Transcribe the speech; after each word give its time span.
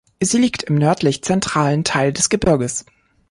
Sie 0.19 0.39
liegt 0.39 0.63
im 0.63 0.79
nördlich-zentralen 0.79 1.83
Teil 1.83 2.11
des 2.11 2.29
Gebirges. 2.29 2.85